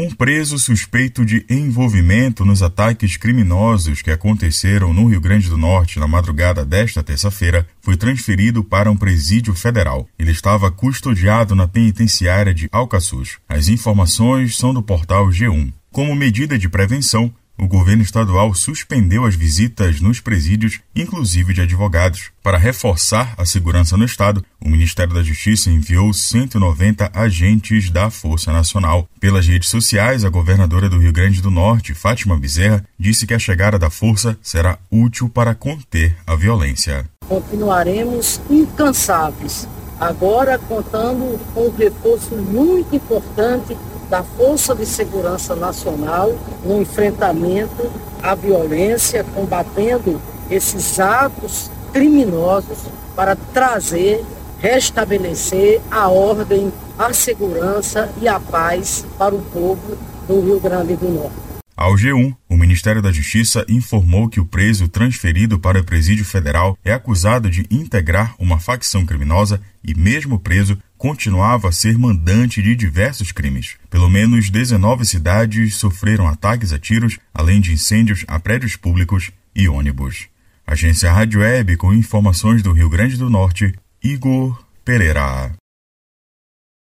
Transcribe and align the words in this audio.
Um 0.00 0.10
preso 0.10 0.60
suspeito 0.60 1.24
de 1.24 1.44
envolvimento 1.50 2.44
nos 2.44 2.62
ataques 2.62 3.16
criminosos 3.16 4.00
que 4.00 4.12
aconteceram 4.12 4.94
no 4.94 5.08
Rio 5.08 5.20
Grande 5.20 5.48
do 5.48 5.58
Norte 5.58 5.98
na 5.98 6.06
madrugada 6.06 6.64
desta 6.64 7.02
terça-feira 7.02 7.66
foi 7.80 7.96
transferido 7.96 8.62
para 8.62 8.88
um 8.92 8.96
presídio 8.96 9.56
federal. 9.56 10.06
Ele 10.16 10.30
estava 10.30 10.70
custodiado 10.70 11.56
na 11.56 11.66
penitenciária 11.66 12.54
de 12.54 12.68
Alcaçuz. 12.70 13.38
As 13.48 13.66
informações 13.66 14.56
são 14.56 14.72
do 14.72 14.84
portal 14.84 15.30
G1. 15.30 15.72
Como 15.90 16.14
medida 16.14 16.56
de 16.56 16.68
prevenção, 16.68 17.34
o 17.58 17.66
governo 17.66 18.02
estadual 18.02 18.54
suspendeu 18.54 19.24
as 19.24 19.34
visitas 19.34 20.00
nos 20.00 20.20
presídios, 20.20 20.80
inclusive 20.94 21.52
de 21.52 21.62
advogados. 21.62 22.30
Para 22.42 22.56
reforçar 22.56 23.34
a 23.36 23.44
segurança 23.44 23.96
no 23.96 24.04
estado, 24.04 24.44
o 24.64 24.68
Ministério 24.68 25.12
da 25.12 25.22
Justiça 25.22 25.68
enviou 25.68 26.12
190 26.12 27.10
agentes 27.12 27.90
da 27.90 28.08
Força 28.10 28.52
Nacional. 28.52 29.08
Pelas 29.20 29.46
redes 29.46 29.68
sociais, 29.68 30.24
a 30.24 30.30
governadora 30.30 30.88
do 30.88 30.98
Rio 30.98 31.12
Grande 31.12 31.42
do 31.42 31.50
Norte, 31.50 31.94
Fátima 31.94 32.38
Bezerra, 32.38 32.84
disse 32.98 33.26
que 33.26 33.34
a 33.34 33.38
chegada 33.38 33.78
da 33.78 33.90
força 33.90 34.38
será 34.40 34.78
útil 34.90 35.28
para 35.28 35.54
conter 35.54 36.16
a 36.26 36.36
violência. 36.36 37.04
Continuaremos 37.26 38.40
incansáveis, 38.48 39.68
agora 39.98 40.58
contando 40.58 41.38
com 41.52 41.66
um 41.66 41.76
reforço 41.76 42.36
muito 42.36 42.94
importante 42.94 43.76
da 44.08 44.22
Força 44.22 44.74
de 44.74 44.86
Segurança 44.86 45.54
Nacional 45.54 46.32
no 46.64 46.80
enfrentamento 46.80 47.90
à 48.22 48.34
violência, 48.34 49.24
combatendo 49.34 50.20
esses 50.50 50.98
atos 50.98 51.70
criminosos 51.92 52.78
para 53.14 53.36
trazer, 53.52 54.24
restabelecer 54.60 55.80
a 55.90 56.08
ordem, 56.08 56.72
a 56.98 57.12
segurança 57.12 58.08
e 58.20 58.26
a 58.26 58.40
paz 58.40 59.04
para 59.18 59.34
o 59.34 59.42
povo 59.42 59.96
do 60.26 60.40
Rio 60.40 60.60
Grande 60.60 60.96
do 60.96 61.08
Norte. 61.08 61.36
Ao 61.76 61.94
G1, 61.94 62.32
o 62.32 62.36
Ministério 62.58 63.00
da 63.00 63.12
Justiça 63.12 63.64
informou 63.68 64.28
que 64.28 64.40
o 64.40 64.44
preso 64.44 64.88
transferido 64.88 65.58
para 65.58 65.80
o 65.80 65.84
Presídio 65.84 66.24
Federal 66.24 66.76
é 66.84 66.92
acusado 66.92 67.48
de 67.48 67.66
integrar 67.70 68.34
uma 68.38 68.58
facção 68.58 69.06
criminosa 69.06 69.60
e, 69.82 69.94
mesmo 69.94 70.38
preso, 70.38 70.76
continuava 70.96 71.68
a 71.68 71.72
ser 71.72 71.96
mandante 71.96 72.60
de 72.60 72.74
diversos 72.74 73.32
crimes. 73.32 73.76
Pelo 73.88 74.10
menos 74.10 74.50
19 74.50 75.04
cidades 75.06 75.76
sofreram 75.76 76.26
ataques 76.26 76.72
a 76.72 76.78
tiros, 76.78 77.18
além 77.32 77.60
de 77.60 77.72
incêndios 77.72 78.24
a 78.26 78.38
prédios 78.38 78.76
públicos 78.76 79.30
e 79.54 79.68
ônibus. 79.68 80.26
Agência 80.66 81.12
Rádio 81.12 81.40
Web 81.40 81.76
com 81.76 81.94
informações 81.94 82.62
do 82.62 82.72
Rio 82.72 82.90
Grande 82.90 83.16
do 83.16 83.30
Norte, 83.30 83.72
Igor 84.02 84.62
Pereira. 84.84 85.54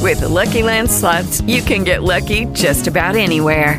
With 0.00 0.20
the 0.20 0.28
Lucky 0.28 0.62
Land 0.62 0.90
slots, 0.90 1.42
you 1.46 1.60
can 1.62 1.84
get 1.84 2.02
lucky 2.02 2.46
just 2.54 2.86
about 2.86 3.16
anywhere. 3.16 3.78